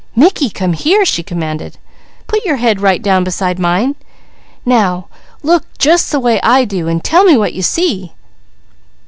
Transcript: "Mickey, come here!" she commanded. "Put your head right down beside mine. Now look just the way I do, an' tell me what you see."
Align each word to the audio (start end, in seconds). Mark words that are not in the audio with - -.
"Mickey, 0.15 0.49
come 0.49 0.73
here!" 0.73 1.05
she 1.05 1.21
commanded. 1.21 1.77
"Put 2.25 2.43
your 2.43 2.55
head 2.55 2.81
right 2.81 2.99
down 3.03 3.23
beside 3.23 3.59
mine. 3.59 3.93
Now 4.65 5.05
look 5.43 5.65
just 5.77 6.09
the 6.11 6.19
way 6.19 6.41
I 6.41 6.65
do, 6.65 6.89
an' 6.89 7.01
tell 7.01 7.23
me 7.23 7.37
what 7.37 7.53
you 7.53 7.61
see." 7.61 8.13